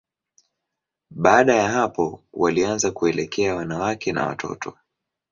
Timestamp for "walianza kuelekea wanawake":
2.33-4.11